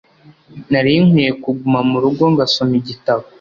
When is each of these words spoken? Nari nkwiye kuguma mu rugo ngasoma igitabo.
Nari 0.71 0.93
nkwiye 1.05 1.31
kuguma 1.43 1.79
mu 1.89 1.97
rugo 2.03 2.23
ngasoma 2.31 2.73
igitabo. 2.81 3.23